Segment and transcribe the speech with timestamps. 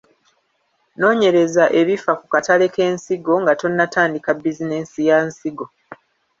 [0.99, 5.65] Noonyereza ebifa ku katale k’ensigo nga tonnatandika bizinensi ya nsigo.